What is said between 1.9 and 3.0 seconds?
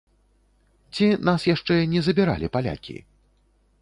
не забіралі палякі?